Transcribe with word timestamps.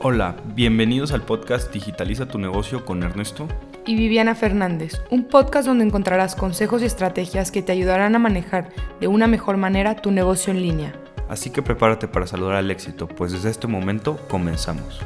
Hola, 0.00 0.36
bienvenidos 0.54 1.10
al 1.10 1.22
podcast 1.22 1.72
Digitaliza 1.72 2.28
tu 2.28 2.38
negocio 2.38 2.84
con 2.84 3.02
Ernesto 3.02 3.48
y 3.84 3.96
Viviana 3.96 4.36
Fernández, 4.36 5.00
un 5.10 5.24
podcast 5.24 5.66
donde 5.66 5.84
encontrarás 5.84 6.36
consejos 6.36 6.82
y 6.82 6.84
estrategias 6.84 7.50
que 7.50 7.62
te 7.62 7.72
ayudarán 7.72 8.14
a 8.14 8.20
manejar 8.20 8.72
de 9.00 9.08
una 9.08 9.26
mejor 9.26 9.56
manera 9.56 9.96
tu 9.96 10.12
negocio 10.12 10.52
en 10.52 10.62
línea. 10.62 10.94
Así 11.28 11.50
que 11.50 11.62
prepárate 11.62 12.06
para 12.06 12.28
saludar 12.28 12.54
al 12.54 12.70
éxito, 12.70 13.08
pues 13.08 13.32
desde 13.32 13.50
este 13.50 13.66
momento 13.66 14.24
comenzamos. 14.28 15.00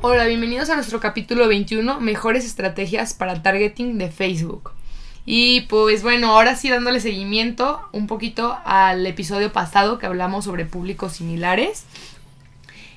Hola, 0.00 0.26
bienvenidos 0.26 0.70
a 0.70 0.76
nuestro 0.76 1.00
capítulo 1.00 1.48
21, 1.48 1.98
Mejores 1.98 2.46
estrategias 2.46 3.14
para 3.14 3.42
targeting 3.42 3.98
de 3.98 4.10
Facebook. 4.12 4.70
Y 5.28 5.62
pues 5.62 6.04
bueno, 6.04 6.30
ahora 6.30 6.54
sí 6.54 6.70
dándole 6.70 7.00
seguimiento 7.00 7.80
un 7.90 8.06
poquito 8.06 8.56
al 8.64 9.04
episodio 9.04 9.52
pasado 9.52 9.98
que 9.98 10.06
hablamos 10.06 10.44
sobre 10.44 10.66
públicos 10.66 11.14
similares 11.14 11.84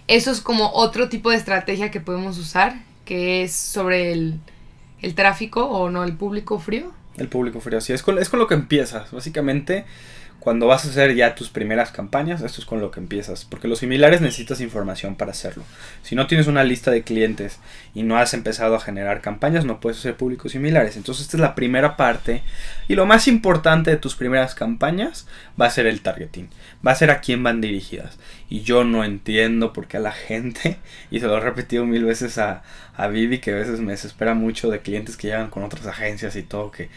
eso 0.09 0.31
es 0.31 0.41
como 0.41 0.71
otro 0.73 1.07
tipo 1.07 1.29
de 1.29 1.37
estrategia 1.37 1.91
que 1.91 2.01
podemos 2.01 2.39
usar, 2.39 2.81
que 3.05 3.43
es 3.43 3.53
sobre 3.53 4.11
el, 4.11 4.41
tráfico 5.13 5.65
o 5.65 5.91
no, 5.91 6.03
el 6.03 6.13
público 6.13 6.57
frío. 6.57 6.91
El 7.15 7.27
público 7.27 7.61
frío, 7.61 7.79
sí, 7.79 7.93
es 7.93 8.01
con, 8.01 8.17
es 8.17 8.27
con 8.27 8.39
lo 8.39 8.47
que 8.47 8.55
empiezas. 8.55 9.11
Básicamente, 9.11 9.85
cuando 10.39 10.67
vas 10.67 10.85
a 10.85 10.89
hacer 10.89 11.15
ya 11.15 11.35
tus 11.35 11.49
primeras 11.49 11.91
campañas, 11.91 12.41
esto 12.41 12.61
es 12.61 12.65
con 12.65 12.79
lo 12.79 12.91
que 12.91 12.99
empiezas, 12.99 13.43
porque 13.43 13.67
los 13.67 13.79
similares 13.79 14.21
necesitas 14.21 14.61
información 14.61 15.15
para 15.15 15.31
hacerlo. 15.31 15.63
Si 16.01 16.15
no 16.15 16.27
tienes 16.27 16.47
una 16.47 16.63
lista 16.63 16.91
de 16.91 17.03
clientes 17.03 17.59
y 17.93 18.03
no 18.03 18.17
has 18.17 18.33
empezado 18.33 18.75
a 18.75 18.79
generar 18.79 19.21
campañas, 19.21 19.65
no 19.65 19.79
puedes 19.79 19.99
hacer 19.99 20.15
públicos 20.15 20.53
similares. 20.53 20.95
Entonces 20.95 21.25
esta 21.25 21.37
es 21.37 21.41
la 21.41 21.55
primera 21.55 21.97
parte 21.97 22.41
y 22.87 22.95
lo 22.95 23.05
más 23.05 23.27
importante 23.27 23.91
de 23.91 23.97
tus 23.97 24.15
primeras 24.15 24.55
campañas 24.55 25.27
va 25.59 25.65
a 25.65 25.71
ser 25.71 25.87
el 25.87 26.01
targeting, 26.01 26.49
va 26.85 26.91
a 26.91 26.95
ser 26.95 27.11
a 27.11 27.19
quién 27.19 27.43
van 27.43 27.59
dirigidas. 27.59 28.17
Y 28.49 28.61
yo 28.61 28.83
no 28.83 29.03
entiendo 29.03 29.73
por 29.73 29.87
qué 29.87 29.97
a 29.97 30.01
la 30.01 30.11
gente, 30.11 30.79
y 31.11 31.19
se 31.19 31.27
lo 31.27 31.37
he 31.37 31.41
repetido 31.41 31.85
mil 31.85 32.05
veces 32.05 32.37
a, 32.37 32.63
a 32.95 33.07
Vivi, 33.07 33.39
que 33.39 33.51
a 33.51 33.55
veces 33.55 33.79
me 33.79 33.91
desespera 33.91 34.33
mucho 34.33 34.69
de 34.71 34.79
clientes 34.79 35.17
que 35.17 35.27
llegan 35.27 35.49
con 35.49 35.63
otras 35.63 35.85
agencias 35.85 36.35
y 36.35 36.43
todo, 36.43 36.71
que 36.71 36.89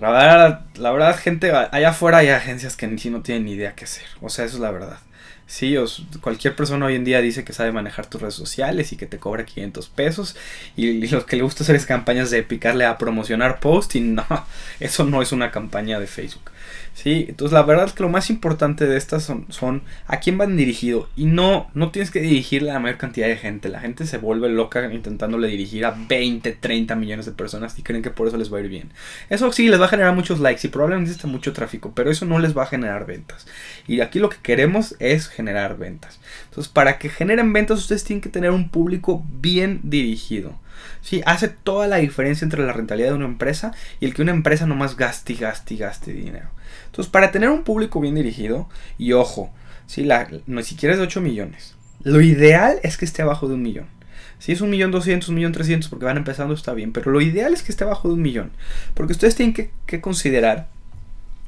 la 0.00 0.10
verdad, 0.10 0.60
la 0.74 0.90
verdad, 0.90 1.16
gente, 1.16 1.50
allá 1.52 1.88
afuera 1.88 2.18
hay 2.18 2.28
agencias 2.28 2.76
que 2.76 2.86
ni 2.86 2.98
si 2.98 3.10
no 3.10 3.22
tienen 3.22 3.44
ni 3.46 3.52
idea 3.52 3.74
qué 3.74 3.84
hacer. 3.84 4.04
O 4.20 4.28
sea, 4.28 4.44
eso 4.44 4.56
es 4.56 4.60
la 4.60 4.70
verdad. 4.70 4.98
Sí, 5.46 5.76
cualquier 6.20 6.56
persona 6.56 6.86
hoy 6.86 6.96
en 6.96 7.04
día 7.04 7.20
dice 7.20 7.44
que 7.44 7.52
sabe 7.52 7.70
manejar 7.70 8.06
tus 8.06 8.20
redes 8.20 8.34
sociales 8.34 8.92
y 8.92 8.96
que 8.96 9.06
te 9.06 9.18
cobra 9.18 9.44
500 9.44 9.88
pesos. 9.88 10.36
Y, 10.76 10.86
y 10.88 11.08
lo 11.08 11.24
que 11.24 11.36
le 11.36 11.42
gusta 11.42 11.62
hacer 11.62 11.76
es 11.76 11.86
campañas 11.86 12.30
de 12.30 12.42
picarle 12.42 12.84
a 12.84 12.98
promocionar 12.98 13.60
post. 13.60 13.94
Y 13.94 14.00
no, 14.00 14.26
eso 14.80 15.04
no 15.04 15.22
es 15.22 15.30
una 15.30 15.52
campaña 15.52 16.00
de 16.00 16.08
Facebook. 16.08 16.50
¿sí? 16.96 17.26
Entonces 17.28 17.52
la 17.52 17.62
verdad 17.62 17.84
es 17.86 17.92
que 17.92 18.02
lo 18.02 18.08
más 18.08 18.30
importante 18.30 18.86
de 18.86 18.96
estas 18.96 19.22
son, 19.22 19.46
son 19.50 19.82
a 20.06 20.18
quién 20.18 20.38
van 20.38 20.56
dirigido 20.56 21.08
y 21.14 21.26
no, 21.26 21.70
no 21.74 21.90
tienes 21.90 22.10
que 22.10 22.20
dirigirle 22.20 22.70
a 22.70 22.74
la 22.74 22.80
mayor 22.80 22.96
cantidad 22.98 23.28
de 23.28 23.36
gente, 23.36 23.68
la 23.68 23.80
gente 23.80 24.06
se 24.06 24.18
vuelve 24.18 24.48
loca 24.48 24.92
intentándole 24.92 25.48
dirigir 25.48 25.84
a 25.84 25.90
20, 25.90 26.52
30 26.52 26.96
millones 26.96 27.26
de 27.26 27.32
personas 27.32 27.78
y 27.78 27.82
creen 27.82 28.02
que 28.02 28.10
por 28.10 28.26
eso 28.26 28.38
les 28.38 28.52
va 28.52 28.58
a 28.58 28.62
ir 28.62 28.68
bien. 28.68 28.90
Eso 29.28 29.52
sí, 29.52 29.68
les 29.68 29.80
va 29.80 29.84
a 29.84 29.88
generar 29.88 30.14
muchos 30.14 30.40
likes 30.40 30.66
y 30.66 30.70
probablemente 30.70 31.12
está 31.12 31.26
mucho 31.26 31.52
tráfico, 31.52 31.92
pero 31.94 32.10
eso 32.10 32.24
no 32.24 32.38
les 32.38 32.56
va 32.56 32.62
a 32.62 32.66
generar 32.66 33.06
ventas. 33.06 33.46
Y 33.86 34.00
aquí 34.00 34.18
lo 34.18 34.30
que 34.30 34.38
queremos 34.42 34.96
es 34.98 35.28
generar 35.36 35.76
ventas. 35.76 36.18
Entonces 36.48 36.72
para 36.72 36.98
que 36.98 37.08
generen 37.08 37.52
ventas 37.52 37.78
ustedes 37.78 38.04
tienen 38.04 38.22
que 38.22 38.28
tener 38.28 38.50
un 38.50 38.70
público 38.70 39.24
bien 39.40 39.80
dirigido. 39.84 40.58
Sí, 41.00 41.22
hace 41.26 41.48
toda 41.48 41.86
la 41.86 41.96
diferencia 41.96 42.44
entre 42.44 42.64
la 42.64 42.72
rentabilidad 42.72 43.10
de 43.10 43.16
una 43.16 43.26
empresa 43.26 43.72
y 44.00 44.06
el 44.06 44.14
que 44.14 44.22
una 44.22 44.32
empresa 44.32 44.66
nomás 44.66 44.96
gaste, 44.96 45.34
gaste, 45.34 45.76
gaste 45.76 46.12
dinero. 46.12 46.48
Entonces, 46.86 47.10
para 47.10 47.30
tener 47.30 47.48
un 47.50 47.64
público 47.64 48.00
bien 48.00 48.14
dirigido, 48.14 48.68
y 48.98 49.12
ojo, 49.12 49.52
si 49.86 50.04
la, 50.04 50.28
no 50.46 50.62
siquiera 50.62 50.94
es 50.94 50.98
de 50.98 51.06
8 51.06 51.20
millones, 51.20 51.76
lo 52.02 52.20
ideal 52.20 52.78
es 52.82 52.96
que 52.96 53.04
esté 53.04 53.22
abajo 53.22 53.48
de 53.48 53.54
un 53.54 53.62
millón. 53.62 53.86
Si 54.38 54.52
es 54.52 54.60
un 54.60 54.70
millón 54.70 54.90
doscientos, 54.90 55.28
un 55.28 55.36
millón 55.36 55.52
trescientos, 55.52 55.88
porque 55.88 56.04
van 56.04 56.18
empezando, 56.18 56.54
está 56.54 56.74
bien. 56.74 56.92
Pero 56.92 57.10
lo 57.10 57.20
ideal 57.20 57.54
es 57.54 57.62
que 57.62 57.72
esté 57.72 57.84
abajo 57.84 58.08
de 58.08 58.14
un 58.14 58.22
millón. 58.22 58.50
Porque 58.94 59.12
ustedes 59.12 59.34
tienen 59.34 59.54
que, 59.54 60.00
considerar 60.00 60.68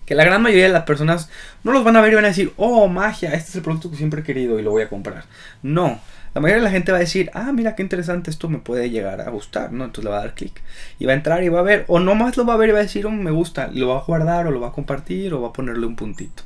que 0.08 0.14
la 0.14 0.24
gran 0.24 0.41
mayoría 0.41 0.69
de 0.69 0.72
las 0.72 0.84
personas 0.84 1.28
no 1.64 1.70
los 1.70 1.84
van 1.84 1.94
a 1.94 2.00
ver 2.00 2.12
y 2.12 2.14
van 2.14 2.24
a 2.24 2.28
decir, 2.28 2.54
oh, 2.56 2.88
magia, 2.88 3.34
este 3.34 3.50
es 3.50 3.56
el 3.56 3.62
producto 3.62 3.91
que 3.91 3.98
siempre 3.98 4.22
he 4.22 4.24
querido 4.24 4.58
y 4.58 4.62
lo 4.62 4.70
voy 4.70 4.80
a 4.80 4.88
comprar. 4.88 5.26
No, 5.62 6.00
la 6.34 6.41
mayoría 6.41 6.62
de 6.62 6.64
la 6.64 6.70
gente 6.70 6.92
va 6.92 6.96
a 6.96 7.02
decir, 7.02 7.30
ah, 7.34 7.52
mira 7.52 7.74
qué 7.74 7.82
interesante, 7.82 8.30
esto 8.30 8.48
me 8.48 8.56
puede 8.56 8.88
llegar 8.88 9.20
a 9.20 9.28
gustar, 9.28 9.70
¿no? 9.70 9.84
Entonces 9.84 10.04
le 10.04 10.10
va 10.10 10.16
a 10.16 10.20
dar 10.20 10.34
clic. 10.34 10.62
Y 10.98 11.04
va 11.04 11.12
a 11.12 11.16
entrar 11.16 11.44
y 11.44 11.50
va 11.50 11.60
a 11.60 11.62
ver, 11.62 11.84
o 11.88 12.00
no 12.00 12.14
más 12.14 12.38
lo 12.38 12.46
va 12.46 12.54
a 12.54 12.56
ver 12.56 12.70
y 12.70 12.72
va 12.72 12.78
a 12.78 12.82
decir, 12.82 13.04
oh, 13.04 13.10
me 13.10 13.30
gusta, 13.30 13.69
lo 13.70 13.88
va 13.88 13.98
a 13.98 14.04
guardar, 14.04 14.46
o 14.46 14.50
lo 14.50 14.60
va 14.60 14.69
a 14.69 14.72
compartir, 14.72 15.34
o 15.34 15.42
va 15.42 15.48
a 15.48 15.52
ponerle 15.52 15.84
un 15.84 15.94
puntito, 15.94 16.42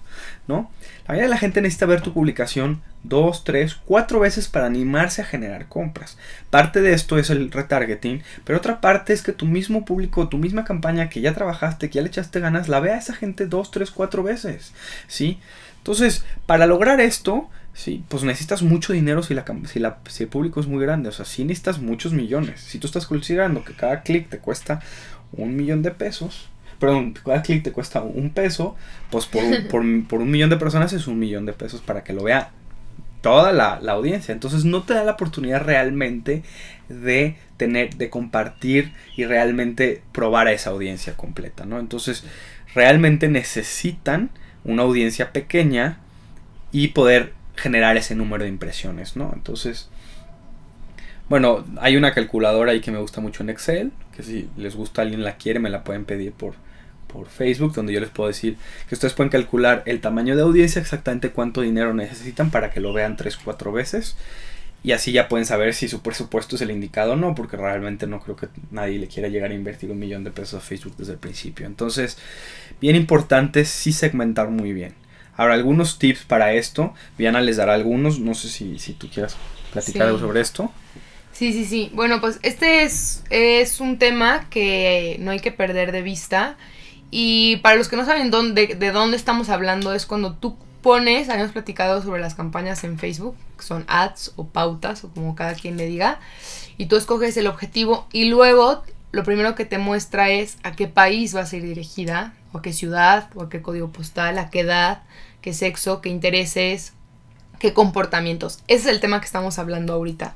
¿no? 0.48 0.70
La 1.02 1.08
mayoría 1.08 1.24
de 1.24 1.34
la 1.34 1.38
gente 1.38 1.60
necesita 1.60 1.86
ver 1.86 2.00
tu 2.00 2.12
publicación 2.12 2.82
dos, 3.02 3.44
tres, 3.44 3.74
cuatro 3.84 4.20
veces 4.20 4.48
para 4.48 4.66
animarse 4.66 5.22
a 5.22 5.26
generar 5.26 5.68
compras. 5.68 6.18
Parte 6.50 6.80
de 6.80 6.92
esto 6.92 7.18
es 7.18 7.30
el 7.30 7.50
retargeting, 7.50 8.22
pero 8.44 8.58
otra 8.58 8.80
parte 8.80 9.12
es 9.12 9.22
que 9.22 9.32
tu 9.32 9.46
mismo 9.46 9.84
público, 9.84 10.28
tu 10.28 10.38
misma 10.38 10.64
campaña 10.64 11.08
que 11.08 11.20
ya 11.20 11.34
trabajaste, 11.34 11.90
que 11.90 11.96
ya 11.96 12.02
le 12.02 12.08
echaste 12.08 12.40
ganas, 12.40 12.68
la 12.68 12.80
vea 12.80 12.94
a 12.94 12.98
esa 12.98 13.14
gente 13.14 13.46
dos, 13.46 13.70
tres, 13.70 13.90
cuatro 13.90 14.22
veces, 14.22 14.72
¿sí? 15.08 15.40
Entonces, 15.78 16.24
para 16.46 16.66
lograr 16.66 17.00
esto, 17.00 17.48
Sí, 17.74 18.04
pues 18.08 18.22
necesitas 18.22 18.62
mucho 18.62 18.92
dinero 18.92 19.22
si, 19.22 19.32
la, 19.32 19.44
si, 19.64 19.78
la, 19.78 19.98
si 20.06 20.24
el 20.24 20.28
público 20.28 20.60
es 20.60 20.66
muy 20.66 20.82
grande. 20.82 21.08
O 21.08 21.12
sea, 21.12 21.24
sí 21.24 21.44
necesitas 21.44 21.78
muchos 21.78 22.12
millones. 22.12 22.60
Si 22.60 22.78
tú 22.78 22.86
estás 22.86 23.06
considerando 23.06 23.64
que 23.64 23.74
cada 23.74 24.02
clic 24.02 24.28
te 24.28 24.38
cuesta 24.38 24.80
un 25.32 25.56
millón 25.56 25.82
de 25.82 25.90
pesos, 25.90 26.50
perdón, 26.82 27.14
cada 27.24 27.42
clic 27.42 27.62
te 27.62 27.70
cuesta 27.70 28.02
un 28.02 28.30
peso, 28.30 28.74
pues 29.08 29.26
por 29.26 29.44
un, 29.44 30.02
por, 30.08 30.20
un 30.20 30.30
millón 30.32 30.50
de 30.50 30.56
personas 30.56 30.92
es 30.92 31.06
un 31.06 31.16
millón 31.16 31.46
de 31.46 31.52
pesos 31.52 31.80
para 31.80 32.02
que 32.02 32.12
lo 32.12 32.24
vea 32.24 32.50
toda 33.20 33.52
la, 33.52 33.78
la, 33.80 33.92
audiencia. 33.92 34.32
Entonces 34.32 34.64
no 34.64 34.82
te 34.82 34.94
da 34.94 35.04
la 35.04 35.12
oportunidad 35.12 35.62
realmente 35.62 36.42
de 36.88 37.36
tener, 37.56 37.94
de 37.94 38.10
compartir 38.10 38.94
y 39.16 39.26
realmente 39.26 40.02
probar 40.10 40.48
a 40.48 40.52
esa 40.52 40.70
audiencia 40.70 41.16
completa, 41.16 41.66
¿no? 41.66 41.78
Entonces 41.78 42.24
realmente 42.74 43.28
necesitan 43.28 44.30
una 44.64 44.82
audiencia 44.82 45.30
pequeña 45.30 46.00
y 46.72 46.88
poder 46.88 47.32
generar 47.54 47.96
ese 47.96 48.16
número 48.16 48.42
de 48.42 48.50
impresiones, 48.50 49.14
¿no? 49.14 49.30
Entonces, 49.32 49.88
bueno, 51.28 51.64
hay 51.80 51.96
una 51.96 52.12
calculadora 52.12 52.72
ahí 52.72 52.80
que 52.80 52.90
me 52.90 52.98
gusta 52.98 53.20
mucho 53.20 53.44
en 53.44 53.50
Excel, 53.50 53.92
que 54.16 54.24
si 54.24 54.48
les 54.56 54.74
gusta 54.74 55.02
alguien 55.02 55.22
la 55.22 55.36
quiere, 55.36 55.60
me 55.60 55.70
la 55.70 55.84
pueden 55.84 56.06
pedir 56.06 56.32
por, 56.32 56.54
por 57.12 57.28
Facebook, 57.28 57.74
donde 57.74 57.92
yo 57.92 58.00
les 58.00 58.10
puedo 58.10 58.28
decir 58.28 58.56
que 58.88 58.94
ustedes 58.94 59.14
pueden 59.14 59.30
calcular 59.30 59.82
el 59.86 60.00
tamaño 60.00 60.34
de 60.34 60.42
audiencia, 60.42 60.80
exactamente 60.80 61.30
cuánto 61.30 61.60
dinero 61.60 61.94
necesitan 61.94 62.50
para 62.50 62.70
que 62.70 62.80
lo 62.80 62.92
vean 62.92 63.16
3, 63.16 63.36
4 63.44 63.72
veces. 63.72 64.16
Y 64.84 64.92
así 64.92 65.12
ya 65.12 65.28
pueden 65.28 65.46
saber 65.46 65.74
si 65.74 65.86
su 65.88 66.02
presupuesto 66.02 66.56
es 66.56 66.62
el 66.62 66.72
indicado 66.72 67.12
o 67.12 67.16
no, 67.16 67.36
porque 67.36 67.56
realmente 67.56 68.08
no 68.08 68.20
creo 68.20 68.34
que 68.34 68.48
nadie 68.72 68.98
le 68.98 69.06
quiera 69.06 69.28
llegar 69.28 69.52
a 69.52 69.54
invertir 69.54 69.90
un 69.92 69.98
millón 69.98 70.24
de 70.24 70.32
pesos 70.32 70.54
a 70.54 70.60
Facebook 70.60 70.96
desde 70.96 71.12
el 71.12 71.18
principio. 71.18 71.66
Entonces, 71.66 72.18
bien 72.80 72.96
importante 72.96 73.64
sí 73.64 73.92
segmentar 73.92 74.48
muy 74.48 74.72
bien. 74.72 74.94
Ahora, 75.36 75.54
algunos 75.54 75.98
tips 75.98 76.24
para 76.24 76.52
esto. 76.54 76.94
Viana 77.16 77.40
les 77.40 77.56
dará 77.56 77.74
algunos. 77.74 78.18
No 78.18 78.34
sé 78.34 78.48
si, 78.48 78.78
si 78.78 78.92
tú 78.92 79.08
quieras 79.08 79.36
platicar 79.72 80.08
algo 80.08 80.18
sobre 80.18 80.40
esto. 80.40 80.72
Sí, 81.32 81.52
sí, 81.52 81.64
sí. 81.64 81.90
Bueno, 81.94 82.20
pues 82.20 82.38
este 82.42 82.82
es, 82.82 83.24
es 83.30 83.80
un 83.80 83.98
tema 83.98 84.48
que 84.50 85.16
no 85.20 85.30
hay 85.30 85.40
que 85.40 85.52
perder 85.52 85.92
de 85.92 86.02
vista. 86.02 86.56
Y 87.14 87.56
para 87.58 87.76
los 87.76 87.88
que 87.88 87.96
no 87.96 88.06
saben 88.06 88.30
dónde, 88.30 88.68
de 88.68 88.90
dónde 88.90 89.18
estamos 89.18 89.50
hablando, 89.50 89.92
es 89.92 90.06
cuando 90.06 90.32
tú 90.32 90.56
pones, 90.80 91.28
habíamos 91.28 91.52
platicado 91.52 92.02
sobre 92.02 92.22
las 92.22 92.34
campañas 92.34 92.84
en 92.84 92.98
Facebook, 92.98 93.36
que 93.58 93.64
son 93.64 93.84
ads 93.86 94.32
o 94.36 94.46
pautas, 94.46 95.04
o 95.04 95.10
como 95.10 95.36
cada 95.36 95.54
quien 95.54 95.76
le 95.76 95.84
diga, 95.84 96.20
y 96.78 96.86
tú 96.86 96.96
escoges 96.96 97.36
el 97.36 97.48
objetivo 97.48 98.08
y 98.12 98.30
luego 98.30 98.82
lo 99.12 99.24
primero 99.24 99.54
que 99.54 99.66
te 99.66 99.76
muestra 99.76 100.30
es 100.30 100.56
a 100.62 100.72
qué 100.72 100.88
país 100.88 101.36
va 101.36 101.40
a 101.40 101.46
ser 101.46 101.60
dirigida, 101.60 102.32
o 102.52 102.58
a 102.58 102.62
qué 102.62 102.72
ciudad, 102.72 103.28
o 103.34 103.42
a 103.42 103.50
qué 103.50 103.60
código 103.60 103.90
postal, 103.90 104.38
a 104.38 104.48
qué 104.48 104.60
edad, 104.60 105.02
qué 105.42 105.52
sexo, 105.52 106.00
qué 106.00 106.08
intereses, 106.08 106.94
qué 107.58 107.74
comportamientos. 107.74 108.60
Ese 108.68 108.88
es 108.88 108.94
el 108.94 109.00
tema 109.00 109.20
que 109.20 109.26
estamos 109.26 109.58
hablando 109.58 109.92
ahorita. 109.92 110.34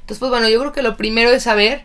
Entonces, 0.00 0.18
pues 0.18 0.30
bueno, 0.30 0.48
yo 0.48 0.58
creo 0.58 0.72
que 0.72 0.82
lo 0.82 0.96
primero 0.96 1.30
es 1.30 1.44
saber 1.44 1.84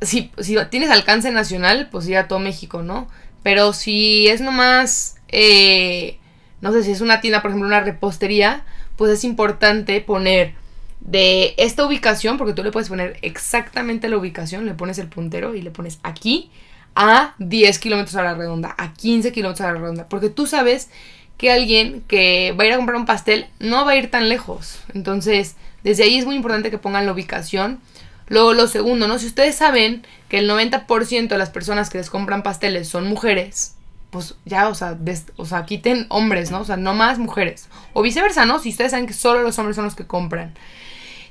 si, 0.00 0.32
si 0.38 0.56
tienes 0.70 0.90
alcance 0.90 1.30
nacional, 1.30 1.90
pues 1.90 2.08
ir 2.08 2.16
a 2.16 2.28
todo 2.28 2.38
México, 2.38 2.82
¿no? 2.82 3.08
Pero 3.42 3.72
si 3.72 4.28
es 4.28 4.40
nomás, 4.40 5.16
eh, 5.28 6.18
no 6.60 6.72
sé 6.72 6.82
si 6.82 6.92
es 6.92 7.00
una 7.00 7.20
tienda, 7.20 7.42
por 7.42 7.50
ejemplo, 7.50 7.66
una 7.66 7.80
repostería, 7.80 8.64
pues 8.96 9.12
es 9.12 9.24
importante 9.24 10.00
poner 10.00 10.54
de 11.00 11.54
esta 11.56 11.84
ubicación, 11.84 12.38
porque 12.38 12.54
tú 12.54 12.62
le 12.62 12.70
puedes 12.70 12.88
poner 12.88 13.18
exactamente 13.22 14.08
la 14.08 14.16
ubicación, 14.16 14.66
le 14.66 14.74
pones 14.74 14.98
el 14.98 15.08
puntero 15.08 15.54
y 15.54 15.62
le 15.62 15.70
pones 15.70 15.98
aquí 16.02 16.50
a 16.94 17.34
10 17.38 17.78
kilómetros 17.78 18.14
a 18.16 18.22
la 18.22 18.34
redonda, 18.34 18.74
a 18.78 18.92
15 18.92 19.32
kilómetros 19.32 19.66
a 19.66 19.72
la 19.72 19.78
redonda, 19.78 20.08
porque 20.08 20.28
tú 20.28 20.46
sabes 20.46 20.90
que 21.38 21.50
alguien 21.50 22.04
que 22.06 22.54
va 22.58 22.64
a 22.64 22.66
ir 22.68 22.72
a 22.72 22.76
comprar 22.76 22.96
un 22.96 23.06
pastel 23.06 23.46
no 23.58 23.84
va 23.84 23.92
a 23.92 23.96
ir 23.96 24.10
tan 24.10 24.28
lejos. 24.28 24.78
Entonces, 24.94 25.56
desde 25.82 26.04
ahí 26.04 26.18
es 26.18 26.24
muy 26.24 26.36
importante 26.36 26.70
que 26.70 26.78
pongan 26.78 27.06
la 27.06 27.12
ubicación. 27.12 27.80
Luego, 28.28 28.54
lo 28.54 28.66
segundo, 28.66 29.08
¿no? 29.08 29.18
Si 29.18 29.26
ustedes 29.26 29.54
saben 29.54 30.06
que 30.28 30.38
el 30.38 30.48
90% 30.48 31.28
de 31.28 31.38
las 31.38 31.50
personas 31.50 31.90
que 31.90 31.98
les 31.98 32.10
compran 32.10 32.42
pasteles 32.42 32.88
son 32.88 33.08
mujeres, 33.08 33.74
pues 34.10 34.34
ya, 34.44 34.68
o 34.68 34.74
sea, 34.74 34.98
o 35.36 35.46
sea, 35.46 35.64
quiten 35.64 36.06
hombres, 36.08 36.50
¿no? 36.50 36.60
O 36.60 36.64
sea, 36.64 36.76
no 36.76 36.94
más 36.94 37.18
mujeres. 37.18 37.68
O 37.92 38.02
viceversa, 38.02 38.44
¿no? 38.44 38.58
Si 38.58 38.70
ustedes 38.70 38.90
saben 38.90 39.06
que 39.06 39.14
solo 39.14 39.42
los 39.42 39.58
hombres 39.58 39.76
son 39.76 39.84
los 39.86 39.94
que 39.94 40.06
compran. 40.06 40.54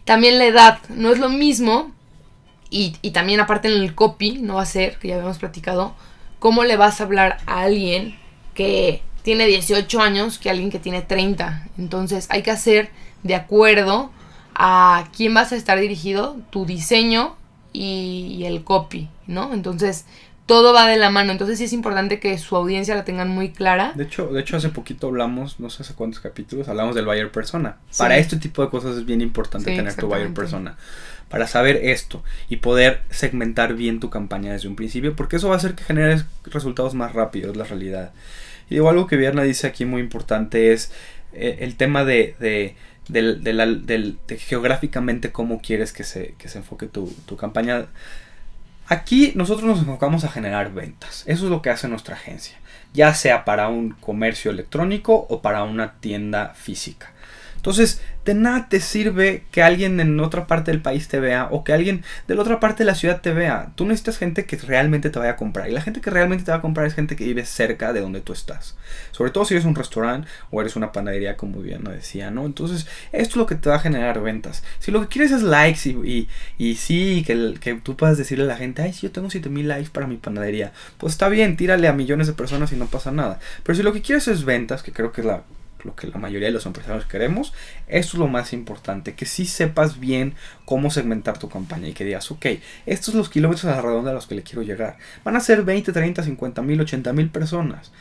También 0.05 0.39
la 0.39 0.45
edad, 0.45 0.79
no 0.89 1.11
es 1.11 1.19
lo 1.19 1.29
mismo. 1.29 1.91
Y, 2.69 2.95
y 3.01 3.11
también 3.11 3.39
aparte 3.39 3.67
en 3.67 3.81
el 3.81 3.95
copy, 3.95 4.39
no 4.39 4.55
va 4.55 4.63
a 4.63 4.65
ser, 4.65 4.97
que 4.97 5.09
ya 5.09 5.15
habíamos 5.15 5.37
platicado, 5.37 5.93
cómo 6.39 6.63
le 6.63 6.77
vas 6.77 7.01
a 7.01 7.03
hablar 7.03 7.37
a 7.45 7.61
alguien 7.61 8.17
que 8.53 9.03
tiene 9.23 9.45
18 9.45 10.01
años 10.01 10.39
que 10.39 10.49
alguien 10.49 10.71
que 10.71 10.79
tiene 10.79 11.01
30. 11.01 11.67
Entonces 11.77 12.27
hay 12.29 12.41
que 12.41 12.51
hacer 12.51 12.89
de 13.23 13.35
acuerdo 13.35 14.11
a 14.63 15.07
quién 15.17 15.33
vas 15.33 15.51
a 15.51 15.55
estar 15.55 15.79
dirigido, 15.79 16.37
tu 16.51 16.67
diseño 16.67 17.35
y, 17.73 18.43
el 18.45 18.63
copy, 18.63 19.09
¿no? 19.25 19.55
Entonces 19.55 20.05
todo 20.45 20.71
va 20.71 20.85
de 20.85 20.97
la 20.97 21.09
mano. 21.09 21.31
Entonces 21.31 21.57
sí 21.57 21.63
es 21.63 21.73
importante 21.73 22.19
que 22.19 22.37
su 22.37 22.55
audiencia 22.55 22.93
la 22.93 23.03
tengan 23.03 23.29
muy 23.29 23.49
clara. 23.49 23.93
De 23.95 24.03
hecho, 24.03 24.27
de 24.27 24.39
hecho 24.39 24.57
hace 24.57 24.69
poquito 24.69 25.07
hablamos, 25.07 25.59
no 25.59 25.71
sé 25.71 25.81
hace 25.81 25.95
cuántos 25.95 26.19
capítulos, 26.19 26.67
hablamos 26.67 26.93
del 26.93 27.05
buyer 27.05 27.31
persona. 27.31 27.77
Para 27.97 28.17
este 28.17 28.37
tipo 28.37 28.61
de 28.61 28.69
cosas 28.69 28.97
es 28.97 29.05
bien 29.05 29.21
importante 29.21 29.75
tener 29.75 29.95
tu 29.95 30.05
buyer 30.07 30.31
persona. 30.31 30.77
Para 31.27 31.47
saber 31.47 31.77
esto 31.77 32.23
y 32.47 32.57
poder 32.57 33.01
segmentar 33.09 33.73
bien 33.73 33.99
tu 33.99 34.11
campaña 34.11 34.51
desde 34.51 34.67
un 34.67 34.75
principio, 34.75 35.15
porque 35.15 35.37
eso 35.37 35.47
va 35.47 35.55
a 35.55 35.57
hacer 35.57 35.73
que 35.73 35.85
generes 35.85 36.25
resultados 36.43 36.93
más 36.93 37.13
rápidos, 37.13 37.57
la 37.57 37.63
realidad. 37.63 38.11
Y 38.69 38.75
digo, 38.75 38.89
algo 38.89 39.07
que 39.07 39.17
Vierna 39.17 39.41
dice 39.41 39.65
aquí 39.65 39.85
muy 39.85 40.01
importante 40.01 40.71
es 40.71 40.91
eh, 41.33 41.59
el 41.61 41.77
tema 41.77 42.03
de, 42.03 42.35
de, 42.39 42.75
geográficamente 43.07 45.31
cómo 45.31 45.61
quieres 45.61 45.93
que 45.93 46.03
se, 46.03 46.35
que 46.37 46.49
se 46.49 46.59
enfoque 46.59 46.87
tu, 46.87 47.07
tu 47.25 47.37
campaña. 47.37 47.87
Aquí 48.87 49.31
nosotros 49.35 49.65
nos 49.65 49.79
enfocamos 49.79 50.23
a 50.23 50.29
generar 50.29 50.73
ventas. 50.73 51.23
Eso 51.27 51.45
es 51.45 51.51
lo 51.51 51.61
que 51.61 51.69
hace 51.69 51.87
nuestra 51.87 52.15
agencia. 52.15 52.57
Ya 52.93 53.13
sea 53.13 53.45
para 53.45 53.69
un 53.69 53.91
comercio 53.91 54.51
electrónico 54.51 55.27
o 55.29 55.41
para 55.41 55.63
una 55.63 55.93
tienda 55.99 56.53
física. 56.55 57.10
Entonces, 57.61 58.01
de 58.25 58.33
nada 58.33 58.69
te 58.69 58.79
sirve 58.79 59.43
que 59.51 59.61
alguien 59.61 59.99
en 59.99 60.19
otra 60.19 60.47
parte 60.47 60.71
del 60.71 60.81
país 60.81 61.07
te 61.07 61.19
vea 61.19 61.47
o 61.51 61.63
que 61.63 61.73
alguien 61.73 62.03
de 62.27 62.33
la 62.33 62.41
otra 62.41 62.59
parte 62.59 62.79
de 62.79 62.85
la 62.85 62.95
ciudad 62.95 63.21
te 63.21 63.33
vea. 63.33 63.71
Tú 63.75 63.85
necesitas 63.85 64.17
gente 64.17 64.45
que 64.45 64.57
realmente 64.57 65.11
te 65.11 65.19
vaya 65.19 65.33
a 65.33 65.35
comprar. 65.35 65.69
Y 65.69 65.71
la 65.71 65.81
gente 65.81 66.01
que 66.01 66.09
realmente 66.09 66.43
te 66.43 66.49
va 66.49 66.57
a 66.57 66.61
comprar 66.61 66.87
es 66.87 66.95
gente 66.95 67.15
que 67.15 67.23
vive 67.23 67.45
cerca 67.45 67.93
de 67.93 68.01
donde 68.01 68.21
tú 68.21 68.33
estás. 68.33 68.75
Sobre 69.11 69.29
todo 69.29 69.45
si 69.45 69.53
eres 69.53 69.65
un 69.65 69.75
restaurante 69.75 70.27
o 70.49 70.59
eres 70.59 70.75
una 70.75 70.91
panadería, 70.91 71.37
como 71.37 71.61
bien 71.61 71.83
decía, 71.83 72.31
¿no? 72.31 72.47
Entonces, 72.47 72.87
esto 73.11 73.33
es 73.33 73.35
lo 73.35 73.45
que 73.45 73.53
te 73.53 73.69
va 73.69 73.75
a 73.75 73.79
generar 73.79 74.19
ventas. 74.21 74.63
Si 74.79 74.89
lo 74.89 75.01
que 75.01 75.07
quieres 75.07 75.31
es 75.31 75.43
likes 75.43 75.87
y, 75.87 76.27
y, 76.57 76.75
sí, 76.77 77.23
que, 77.27 77.53
que 77.59 77.75
tú 77.75 77.95
puedas 77.95 78.17
decirle 78.17 78.45
a 78.45 78.47
la 78.47 78.57
gente, 78.57 78.81
ay, 78.81 78.93
si 78.93 79.01
yo 79.01 79.11
tengo 79.11 79.29
7000 79.29 79.67
likes 79.67 79.91
para 79.91 80.07
mi 80.07 80.17
panadería, 80.17 80.71
pues 80.97 81.13
está 81.13 81.29
bien, 81.29 81.57
tírale 81.57 81.87
a 81.87 81.93
millones 81.93 82.25
de 82.25 82.33
personas 82.33 82.73
y 82.73 82.75
no 82.75 82.87
pasa 82.87 83.11
nada. 83.11 83.39
Pero 83.61 83.75
si 83.75 83.83
lo 83.83 83.93
que 83.93 84.01
quieres 84.01 84.27
es 84.27 84.45
ventas, 84.45 84.81
que 84.81 84.91
creo 84.91 85.11
que 85.11 85.21
es 85.21 85.27
la 85.27 85.43
lo 85.85 85.95
que 85.95 86.07
la 86.07 86.17
mayoría 86.17 86.47
de 86.47 86.53
los 86.53 86.65
empresarios 86.65 87.05
queremos, 87.05 87.53
eso 87.87 88.09
es 88.09 88.19
lo 88.19 88.27
más 88.27 88.53
importante, 88.53 89.13
que 89.13 89.25
sí 89.25 89.45
sepas 89.45 89.99
bien 89.99 90.35
cómo 90.65 90.91
segmentar 90.91 91.37
tu 91.37 91.49
campaña 91.49 91.87
y 91.87 91.93
que 91.93 92.05
digas, 92.05 92.31
ok, 92.31 92.45
estos 92.85 93.07
son 93.07 93.17
los 93.19 93.29
kilómetros 93.29 93.65
a 93.65 93.75
la 93.75 93.81
redonda 93.81 94.11
a 94.11 94.13
los 94.13 94.27
que 94.27 94.35
le 94.35 94.43
quiero 94.43 94.63
llegar. 94.63 94.97
Van 95.23 95.35
a 95.35 95.39
ser 95.39 95.63
20, 95.63 95.91
30, 95.91 96.23
50 96.23 96.61
mil, 96.61 96.81
80 96.81 97.13
mil 97.13 97.29
personas. 97.29 97.91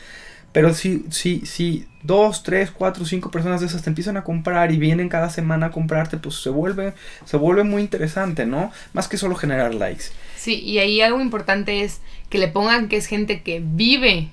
Pero 0.52 0.74
si, 0.74 1.04
si, 1.10 1.46
si 1.46 1.86
2, 2.02 2.42
3, 2.42 2.72
4, 2.72 3.04
5 3.04 3.30
personas 3.30 3.60
de 3.60 3.68
esas 3.68 3.82
te 3.82 3.90
empiezan 3.90 4.16
a 4.16 4.24
comprar 4.24 4.72
y 4.72 4.78
vienen 4.78 5.08
cada 5.08 5.30
semana 5.30 5.66
a 5.66 5.70
comprarte, 5.70 6.16
pues 6.16 6.42
se 6.42 6.50
vuelve, 6.50 6.92
se 7.24 7.36
vuelve 7.36 7.62
muy 7.62 7.82
interesante, 7.82 8.46
¿no? 8.46 8.72
Más 8.92 9.06
que 9.06 9.16
solo 9.16 9.36
generar 9.36 9.74
likes. 9.74 10.06
Sí, 10.36 10.58
y 10.60 10.78
ahí 10.78 11.02
algo 11.02 11.20
importante 11.20 11.84
es 11.84 12.00
que 12.30 12.38
le 12.38 12.48
pongan 12.48 12.88
que 12.88 12.96
es 12.96 13.06
gente 13.06 13.42
que 13.42 13.62
vive 13.64 14.30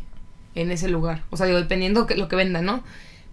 en 0.55 0.71
ese 0.71 0.87
lugar. 0.87 1.21
O 1.29 1.37
sea, 1.37 1.45
digo, 1.45 1.59
dependiendo 1.59 2.05
de 2.05 2.17
lo 2.17 2.27
que 2.27 2.35
venda, 2.35 2.61
¿no? 2.61 2.83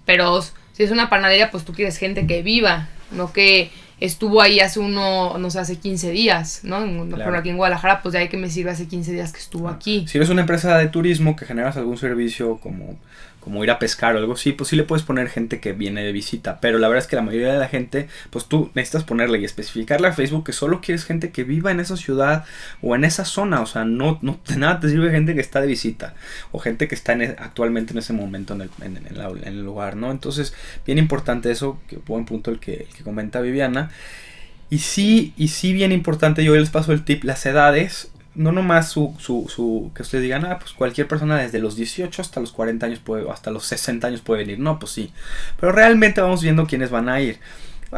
Pero 0.04 0.42
si 0.42 0.82
es 0.82 0.90
una 0.90 1.08
panadería, 1.08 1.50
pues 1.50 1.64
tú 1.64 1.72
quieres 1.72 1.96
gente 1.96 2.26
que 2.26 2.42
viva, 2.42 2.88
no 3.10 3.32
que 3.32 3.70
estuvo 4.00 4.40
ahí 4.40 4.60
hace 4.60 4.80
uno, 4.80 5.38
no 5.38 5.50
sé, 5.50 5.58
hace 5.58 5.76
15 5.76 6.10
días, 6.10 6.60
¿no? 6.62 7.06
Pero 7.16 7.36
aquí 7.36 7.50
en 7.50 7.56
Guadalajara, 7.56 8.02
pues 8.02 8.12
ya 8.12 8.20
hay 8.20 8.28
que 8.28 8.36
me 8.36 8.50
sirve 8.50 8.70
hace 8.70 8.86
15 8.86 9.12
días 9.12 9.32
que 9.32 9.38
estuvo 9.38 9.68
aquí. 9.68 10.06
Si 10.08 10.18
eres 10.18 10.30
una 10.30 10.42
empresa 10.42 10.78
de 10.78 10.88
turismo 10.88 11.36
que 11.36 11.46
generas 11.46 11.76
algún 11.76 11.96
servicio 11.96 12.58
como 12.58 12.98
como 13.44 13.62
ir 13.62 13.70
a 13.70 13.78
pescar 13.78 14.16
o 14.16 14.18
algo 14.18 14.32
así, 14.32 14.52
pues 14.52 14.70
sí 14.70 14.76
le 14.76 14.84
puedes 14.84 15.04
poner 15.04 15.28
gente 15.28 15.60
que 15.60 15.74
viene 15.74 16.02
de 16.02 16.12
visita. 16.12 16.60
Pero 16.60 16.78
la 16.78 16.88
verdad 16.88 17.04
es 17.04 17.08
que 17.08 17.14
la 17.14 17.20
mayoría 17.20 17.52
de 17.52 17.58
la 17.58 17.68
gente, 17.68 18.08
pues 18.30 18.46
tú 18.46 18.70
necesitas 18.74 19.04
ponerle 19.04 19.38
y 19.38 19.44
especificarle 19.44 20.08
a 20.08 20.12
Facebook 20.12 20.44
que 20.44 20.54
solo 20.54 20.80
quieres 20.80 21.04
gente 21.04 21.30
que 21.30 21.44
viva 21.44 21.70
en 21.70 21.78
esa 21.78 21.98
ciudad 21.98 22.46
o 22.80 22.94
en 22.94 23.04
esa 23.04 23.26
zona. 23.26 23.60
O 23.60 23.66
sea, 23.66 23.84
no, 23.84 24.18
no 24.22 24.40
de 24.48 24.56
nada 24.56 24.80
te 24.80 24.88
sirve 24.88 25.10
gente 25.10 25.34
que 25.34 25.42
está 25.42 25.60
de 25.60 25.66
visita 25.66 26.14
o 26.52 26.58
gente 26.58 26.88
que 26.88 26.94
está 26.94 27.12
en, 27.12 27.20
e, 27.20 27.36
actualmente 27.38 27.92
en 27.92 27.98
ese 27.98 28.14
momento 28.14 28.54
en 28.54 28.62
el, 28.62 28.70
en, 28.80 29.44
el, 29.44 29.62
lugar, 29.62 29.96
¿no? 29.96 30.10
Entonces, 30.10 30.54
bien 30.86 30.96
importante 30.96 31.50
eso, 31.50 31.78
que 31.86 31.96
buen 31.96 32.24
punto 32.24 32.50
el 32.50 32.58
que, 32.58 32.86
el 32.88 32.96
que 32.96 33.04
comenta 33.04 33.42
Viviana. 33.42 33.83
Y 34.70 34.78
sí, 34.78 35.32
y 35.36 35.48
sí 35.48 35.72
bien 35.72 35.92
importante, 35.92 36.42
yo 36.42 36.54
les 36.54 36.70
paso 36.70 36.92
el 36.92 37.04
tip, 37.04 37.24
las 37.24 37.44
edades 37.46 38.10
no 38.34 38.50
nomás 38.50 38.88
su, 38.88 39.14
su, 39.18 39.46
su, 39.48 39.92
que 39.94 40.02
ustedes 40.02 40.22
digan, 40.22 40.44
ah, 40.44 40.58
pues 40.58 40.72
cualquier 40.72 41.06
persona 41.06 41.38
desde 41.38 41.60
los 41.60 41.76
18 41.76 42.20
hasta 42.20 42.40
los 42.40 42.50
40 42.52 42.86
años 42.86 42.98
puede, 42.98 43.30
hasta 43.30 43.50
los 43.50 43.64
60 43.66 44.08
años 44.08 44.20
puede 44.22 44.40
venir. 44.42 44.58
No, 44.58 44.78
pues 44.78 44.92
sí. 44.92 45.12
Pero 45.60 45.72
realmente 45.72 46.20
vamos 46.20 46.42
viendo 46.42 46.66
quiénes 46.66 46.90
van 46.90 47.08
a 47.08 47.20
ir. 47.20 47.38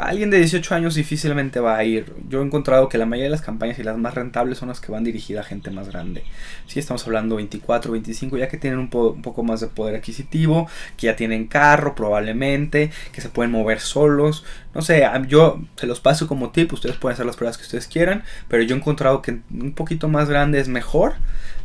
Alguien 0.01 0.31
de 0.31 0.39
18 0.39 0.75
años 0.75 0.95
difícilmente 0.95 1.61
va 1.61 1.77
a 1.77 1.85
ir. 1.85 2.13
Yo 2.29 2.41
he 2.41 2.45
encontrado 2.45 2.89
que 2.89 2.99
la 2.99 3.07
mayoría 3.07 3.27
de 3.27 3.31
las 3.31 3.43
campañas 3.43 3.79
y 3.79 3.83
las 3.83 3.97
más 3.97 4.15
rentables 4.15 4.59
son 4.59 4.69
las 4.69 4.81
que 4.81 4.93
van 4.93 5.05
dirigidas 5.05 5.47
a 5.47 5.49
gente 5.49 5.71
más 5.71 5.89
grande. 5.89 6.25
Si 6.67 6.79
estamos 6.79 7.07
hablando 7.07 7.37
24, 7.37 7.93
25, 7.93 8.37
ya 8.37 8.49
que 8.49 8.59
tienen 8.59 8.79
un, 8.79 8.89
poco 8.89 9.43
más 9.43 9.61
de 9.61 9.69
poder 9.69 9.97
adquisitivo, 9.97 10.69
que 10.97 11.07
ya 11.07 11.17
tienen 11.17 11.47
carro 11.47 11.95
probablemente, 11.95 12.91
que 13.13 13.21
se 13.21 13.29
pueden 13.29 13.51
mover 13.51 13.81
solos. 13.81 14.45
No 14.75 14.83
sé, 14.83 15.09
yo 15.29 15.61
se 15.77 15.87
los 15.87 16.01
paso 16.01 16.27
como 16.27 16.51
tip, 16.51 16.73
ustedes 16.73 16.97
pueden 16.97 17.15
hacer 17.15 17.27
las 17.27 17.37
pruebas 17.37 17.57
que 17.57 17.65
ustedes 17.65 17.87
quieran, 17.87 18.23
pero 18.49 18.63
yo 18.63 18.75
he 18.75 18.79
encontrado 18.79 19.23
que 19.23 19.41
un 19.51 19.73
poquito 19.73 20.09
más 20.09 20.29
grande 20.29 20.61
es 20.61 20.69
mejor. 20.69 21.15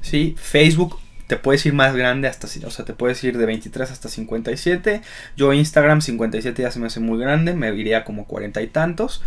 ¿sí? 0.02 0.36
Facebook 0.38 1.00
te 1.32 1.38
puedes 1.38 1.66
ir 1.66 1.72
más 1.72 1.96
grande 1.96 2.28
hasta, 2.28 2.46
o 2.68 2.70
sea, 2.72 2.84
te 2.84 2.92
puedes 2.92 3.24
ir 3.24 3.38
de 3.38 3.46
23 3.46 3.90
hasta 3.90 4.10
57. 4.10 5.02
Yo 5.38 5.54
Instagram 5.54 6.02
57 6.02 6.62
ya 6.62 6.70
se 6.72 6.78
me 6.78 6.88
hace 6.88 7.00
muy 7.00 7.18
grande, 7.18 7.54
me 7.54 7.74
iría 7.74 8.04
como 8.04 8.26
40 8.26 8.62
y 8.62 8.68
tantos. 8.68 9.24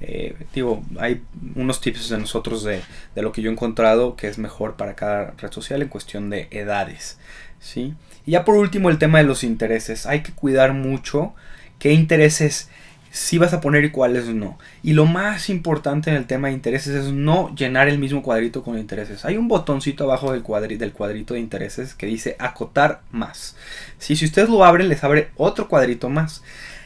Eh, 0.00 0.36
digo, 0.54 0.84
hay 1.00 1.20
unos 1.56 1.80
tips 1.80 2.10
de 2.10 2.18
nosotros 2.18 2.62
de, 2.62 2.80
de, 3.16 3.22
lo 3.22 3.32
que 3.32 3.42
yo 3.42 3.50
he 3.50 3.52
encontrado 3.52 4.14
que 4.14 4.28
es 4.28 4.38
mejor 4.38 4.76
para 4.76 4.94
cada 4.94 5.32
red 5.32 5.50
social 5.50 5.82
en 5.82 5.88
cuestión 5.88 6.30
de 6.30 6.46
edades. 6.52 7.18
¿sí? 7.58 7.94
Y 8.24 8.30
ya 8.30 8.44
por 8.44 8.54
último 8.54 8.88
el 8.88 8.98
tema 8.98 9.18
de 9.18 9.24
los 9.24 9.42
intereses. 9.42 10.06
Hay 10.06 10.22
que 10.22 10.30
cuidar 10.30 10.74
mucho 10.74 11.34
qué 11.80 11.92
intereses 11.92 12.68
si 13.18 13.36
vas 13.36 13.52
a 13.52 13.60
poner 13.60 13.84
y 13.84 13.90
cuáles 13.90 14.28
no. 14.28 14.58
Y 14.80 14.92
lo 14.92 15.04
más 15.04 15.50
importante 15.50 16.08
en 16.08 16.14
el 16.14 16.26
tema 16.26 16.46
de 16.46 16.54
intereses 16.54 16.94
es 16.94 17.12
no 17.12 17.52
llenar 17.56 17.88
el 17.88 17.98
mismo 17.98 18.22
cuadrito 18.22 18.62
con 18.62 18.78
intereses. 18.78 19.24
Hay 19.24 19.36
un 19.36 19.48
botoncito 19.48 20.04
abajo 20.04 20.30
del, 20.30 20.78
del 20.78 20.92
cuadrito 20.92 21.34
de 21.34 21.40
intereses 21.40 21.94
que 21.94 22.06
dice 22.06 22.36
acotar 22.38 23.02
más. 23.10 23.56
Si 23.98 24.12
ustedes 24.24 24.48
lo 24.48 24.64
abren, 24.64 24.88
les 24.88 25.02
abre 25.02 25.30
otro 25.36 25.66
cuadrito 25.66 26.08
más. 26.08 26.44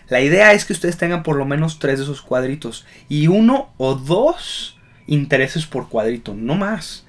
La 0.08 0.22
idea 0.22 0.54
es 0.54 0.64
que 0.64 0.72
ustedes 0.72 0.96
tengan 0.96 1.22
por 1.22 1.36
lo 1.36 1.44
menos 1.44 1.78
tres 1.78 1.98
de 1.98 2.04
esos 2.04 2.22
cuadritos 2.22 2.86
y 3.10 3.26
uno 3.26 3.70
o 3.76 3.94
dos 3.94 4.78
intereses 5.06 5.66
por 5.66 5.90
cuadrito, 5.90 6.32
no 6.34 6.54
más. 6.54 7.04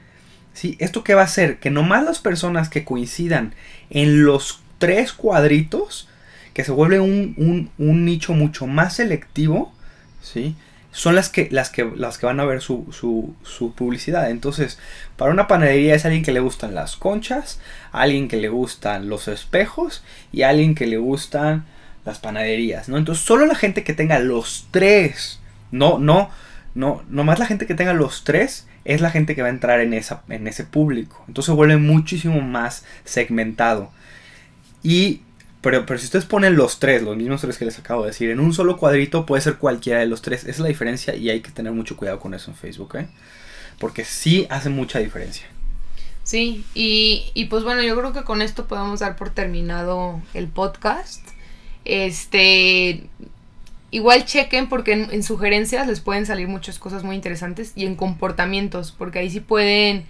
¿Sí? 0.51 0.75
¿Esto 0.79 1.05
qué 1.05 1.15
va 1.15 1.21
a 1.21 1.25
hacer? 1.25 1.59
Que 1.59 1.69
nomás 1.69 2.03
las 2.03 2.19
personas 2.19 2.67
que 2.67 2.83
coincidan 2.83 3.55
en 3.89 4.25
los 4.25 4.61
tres 4.79 5.13
cuadritos 5.13 6.09
que 6.53 6.63
se 6.63 6.71
vuelve 6.71 6.99
un, 6.99 7.71
nicho 7.77 8.33
mucho 8.33 8.67
más 8.67 8.95
selectivo, 8.95 9.73
¿sí? 10.21 10.55
son 10.91 11.15
las 11.15 11.29
que, 11.29 11.49
las 11.51 11.71
que, 11.71 11.91
las 11.95 12.19
que 12.19 12.27
van 12.27 12.39
a 12.39 12.45
ver 12.45 12.61
su, 12.61 12.87
su, 12.91 13.73
publicidad. 13.73 14.29
Entonces, 14.29 14.77
para 15.17 15.31
una 15.31 15.47
panadería 15.47 15.95
es 15.95 16.05
alguien 16.05 16.23
que 16.23 16.31
le 16.31 16.39
gustan 16.39 16.75
las 16.75 16.95
conchas, 16.95 17.59
alguien 17.91 18.27
que 18.27 18.37
le 18.37 18.49
gustan 18.49 19.09
los 19.09 19.27
espejos 19.27 20.03
y 20.31 20.43
alguien 20.43 20.75
que 20.75 20.85
le 20.85 20.97
gustan 20.97 21.65
las 22.05 22.19
panaderías, 22.19 22.89
¿no? 22.89 22.97
Entonces, 22.97 23.25
solo 23.25 23.45
la 23.47 23.55
gente 23.55 23.83
que 23.83 23.93
tenga 23.93 24.19
los 24.19 24.67
tres, 24.69 25.39
no, 25.71 25.97
no, 25.97 26.29
no, 26.75 27.03
nomás 27.09 27.39
la 27.39 27.47
gente 27.47 27.65
que 27.65 27.75
tenga 27.75 27.93
los 27.93 28.23
tres 28.23 28.67
es 28.85 29.01
la 29.01 29.09
gente 29.09 29.33
que 29.33 29.41
va 29.41 29.47
a 29.47 29.51
entrar 29.51 29.79
en, 29.79 29.93
esa, 29.93 30.21
en 30.29 30.47
ese 30.47 30.63
público. 30.63 31.23
Entonces, 31.27 31.47
se 31.47 31.55
vuelve 31.55 31.77
muchísimo 31.77 32.39
más 32.41 32.85
segmentado. 33.03 33.91
Y 34.83 35.21
pero, 35.63 35.85
pero 35.85 35.97
si 35.97 36.05
ustedes 36.05 36.25
ponen 36.25 36.57
los 36.57 36.77
tres, 36.77 37.01
los 37.01 37.15
mismos 37.15 37.39
tres 37.39 37.57
que 37.57 37.63
les 37.63 37.79
acabo 37.79 38.03
de 38.03 38.09
decir, 38.09 38.29
en 38.29 38.41
un 38.41 38.53
solo 38.53 38.77
cuadrito 38.77 39.25
puede 39.25 39.41
ser 39.41 39.55
cualquiera 39.55 40.01
de 40.01 40.05
los 40.05 40.21
tres. 40.21 40.41
Esa 40.41 40.51
es 40.51 40.59
la 40.59 40.67
diferencia 40.67 41.15
y 41.15 41.29
hay 41.29 41.39
que 41.39 41.51
tener 41.51 41.71
mucho 41.71 41.95
cuidado 41.95 42.19
con 42.19 42.33
eso 42.33 42.51
en 42.51 42.57
Facebook, 42.57 42.97
¿eh? 42.97 43.07
Porque 43.79 44.03
sí 44.03 44.45
hace 44.49 44.69
mucha 44.69 44.99
diferencia. 44.99 45.47
Sí, 46.23 46.65
y, 46.75 47.31
y 47.33 47.45
pues 47.45 47.63
bueno, 47.63 47.81
yo 47.81 47.97
creo 47.97 48.11
que 48.11 48.23
con 48.23 48.41
esto 48.41 48.67
podemos 48.67 48.99
dar 48.99 49.15
por 49.15 49.29
terminado 49.29 50.21
el 50.33 50.49
podcast. 50.49 51.25
Este, 51.85 53.07
igual 53.89 54.25
chequen 54.25 54.67
porque 54.67 54.91
en, 54.91 55.11
en, 55.11 55.23
sugerencias 55.23 55.87
les 55.87 56.01
pueden 56.01 56.25
salir 56.25 56.49
muchas 56.49 56.77
cosas 56.77 57.03
muy 57.03 57.15
interesantes 57.15 57.71
y 57.75 57.85
en 57.85 57.95
comportamientos, 57.95 58.91
porque 58.91 59.19
ahí 59.19 59.29
sí 59.29 59.39
pueden 59.39 60.05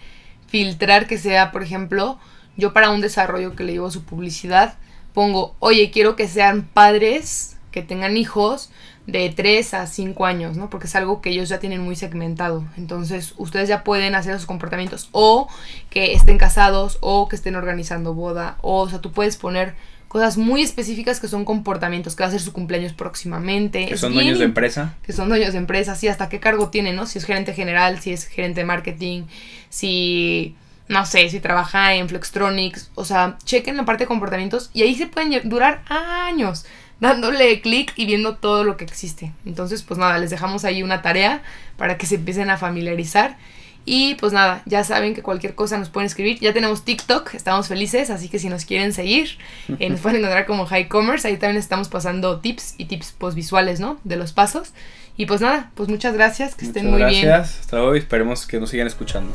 filtrar 0.47 1.05
que 1.05 1.19
sea, 1.19 1.51
por 1.51 1.61
ejemplo, 1.61 2.19
yo 2.57 2.73
para 2.73 2.89
un 2.89 3.01
desarrollo 3.01 3.55
que 3.55 3.63
le 3.63 3.73
llevo 3.73 3.91
su 3.91 4.03
publicidad, 4.03 4.77
pongo, 5.13 5.55
oye, 5.59 5.91
quiero 5.91 6.15
que 6.15 6.27
sean 6.27 6.63
padres 6.63 7.57
que 7.71 7.81
tengan 7.81 8.17
hijos 8.17 8.69
de 9.07 9.29
3 9.29 9.73
a 9.73 9.87
5 9.87 10.25
años, 10.25 10.55
¿no? 10.55 10.69
Porque 10.69 10.87
es 10.87 10.95
algo 10.95 11.21
que 11.21 11.31
ellos 11.31 11.49
ya 11.49 11.59
tienen 11.59 11.81
muy 11.81 11.95
segmentado. 11.95 12.63
Entonces, 12.77 13.33
ustedes 13.37 13.67
ya 13.67 13.83
pueden 13.83 14.15
hacer 14.15 14.33
esos 14.33 14.45
comportamientos 14.45 15.09
o 15.11 15.47
que 15.89 16.13
estén 16.13 16.37
casados 16.37 16.97
o 17.01 17.27
que 17.27 17.35
estén 17.35 17.55
organizando 17.55 18.13
boda 18.13 18.57
o, 18.61 18.81
o 18.81 18.89
sea, 18.89 18.99
tú 18.99 19.11
puedes 19.11 19.37
poner 19.37 19.75
cosas 20.13 20.37
muy 20.37 20.61
específicas 20.61 21.19
que 21.19 21.27
son 21.27 21.43
comportamientos, 21.43 22.15
que 22.15 22.21
va 22.21 22.27
a 22.27 22.31
ser 22.31 22.39
su 22.39 22.53
cumpleaños 22.53 22.93
próximamente. 22.93 23.87
Que 23.87 23.97
son 23.97 24.13
dueños 24.13 24.37
de 24.37 24.45
empresa. 24.45 24.93
Que 25.01 25.11
son 25.11 25.27
dueños 25.27 25.53
de 25.53 25.57
empresa, 25.57 25.95
sí, 25.95 26.07
hasta 26.07 26.29
qué 26.29 26.39
cargo 26.39 26.69
tiene, 26.69 26.93
¿no? 26.93 27.07
Si 27.07 27.17
es 27.17 27.25
gerente 27.25 27.53
general, 27.53 27.99
si 27.99 28.13
es 28.13 28.27
gerente 28.27 28.61
de 28.61 28.65
marketing, 28.65 29.23
si, 29.69 30.55
no 30.87 31.05
sé, 31.05 31.29
si 31.29 31.39
trabaja 31.39 31.95
en 31.95 32.09
Flextronics, 32.09 32.91
o 32.95 33.05
sea, 33.05 33.37
chequen 33.45 33.77
la 33.77 33.85
parte 33.85 34.03
de 34.03 34.07
comportamientos 34.07 34.69
y 34.73 34.81
ahí 34.81 34.95
se 34.95 35.07
pueden 35.07 35.49
durar 35.49 35.83
años 35.87 36.65
dándole 36.99 37.59
clic 37.61 37.93
y 37.95 38.05
viendo 38.05 38.35
todo 38.35 38.63
lo 38.63 38.77
que 38.77 38.85
existe. 38.85 39.33
Entonces, 39.45 39.83
pues 39.83 39.97
nada, 39.97 40.17
les 40.17 40.29
dejamos 40.29 40.65
ahí 40.65 40.83
una 40.83 41.01
tarea 41.01 41.41
para 41.77 41.97
que 41.97 42.05
se 42.05 42.15
empiecen 42.15 42.49
a 42.49 42.57
familiarizar 42.57 43.37
y 43.85 44.15
pues 44.15 44.31
nada, 44.31 44.61
ya 44.65 44.83
saben 44.83 45.13
que 45.13 45.21
cualquier 45.21 45.55
cosa 45.55 45.77
nos 45.77 45.89
pueden 45.89 46.07
escribir. 46.07 46.39
Ya 46.39 46.53
tenemos 46.53 46.85
TikTok, 46.85 47.33
estamos 47.33 47.67
felices, 47.67 48.09
así 48.09 48.29
que 48.29 48.39
si 48.39 48.47
nos 48.47 48.65
quieren 48.65 48.93
seguir, 48.93 49.37
eh, 49.79 49.89
nos 49.89 49.99
pueden 50.01 50.19
encontrar 50.19 50.45
como 50.45 50.65
High 50.65 50.87
Commerce. 50.87 51.27
Ahí 51.27 51.37
también 51.37 51.57
estamos 51.57 51.89
pasando 51.89 52.39
tips 52.39 52.75
y 52.77 52.85
tips 52.85 53.15
pues, 53.17 53.35
visuales, 53.35 53.79
¿no? 53.79 53.99
De 54.03 54.15
los 54.15 54.31
pasos. 54.31 54.71
Y 55.17 55.25
pues 55.25 55.41
nada, 55.41 55.71
pues 55.75 55.89
muchas 55.89 56.13
gracias, 56.13 56.55
que 56.55 56.65
estén 56.65 56.89
muy 56.89 57.03
bien. 57.03 57.25
Gracias, 57.25 57.59
hasta 57.59 57.77
luego 57.77 57.95
y 57.95 57.99
esperemos 57.99 58.47
que 58.47 58.59
nos 58.59 58.69
sigan 58.69 58.87
escuchando. 58.87 59.31